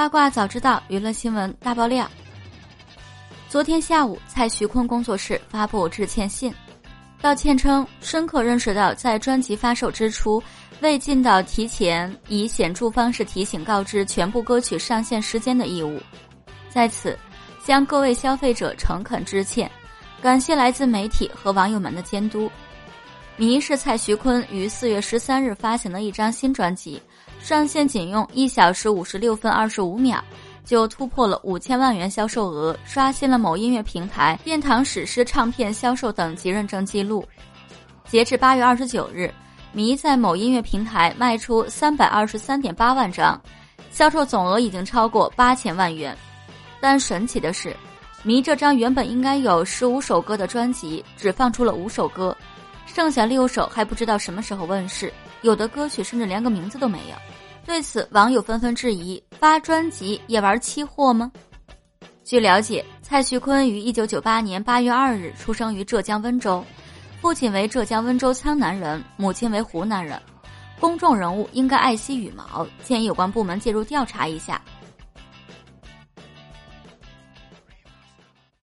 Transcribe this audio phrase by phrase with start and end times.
[0.00, 2.10] 八卦早知道，娱乐新闻大爆料。
[3.50, 6.50] 昨天下午，蔡徐坤工作室发布致歉信，
[7.20, 10.42] 道歉称深刻认识到在专辑发售之初
[10.80, 16.00] 未尽到提前以显著方式提醒告知全部歌曲上线时间的义务，
[16.70, 17.14] 在此
[17.62, 19.70] 向各位消费者诚恳致歉，
[20.22, 22.50] 感谢来自媒体和网友们的监督。
[23.40, 27.00] 迷是蔡徐坤于四月十三日发行的一张新专辑，
[27.40, 30.22] 上线仅用一小时五十六分二十五秒，
[30.62, 37.24] 就突破了五千万元销售额，刷新了某音乐平台、殿堂史诗唱片销售等级认证记录。
[38.10, 39.32] 截至八月二十九日，
[39.72, 43.40] 迷在某音乐平台卖出三百二十三点八万张，
[43.90, 46.14] 销售总额已经超过八千万元。
[46.78, 47.74] 但神奇的是，
[48.22, 52.36] 迷这张原本应该有十五首歌的专辑，只放出了五首歌。
[52.86, 55.12] 剩下六首还不知道什么时候问世，
[55.42, 57.16] 有的歌曲甚至连个名字都没有。
[57.64, 61.30] 对此，网友纷纷质疑：发专辑也玩期货吗？
[62.24, 66.64] 据了解，蔡徐坤于一九九八年八月二日出生于浙江温州，
[67.20, 70.20] 父亲为浙江温州苍南人，母亲为湖南人。
[70.80, 74.60] 公众人物应该爱惜羽毛，建议有关部门介入调查一下。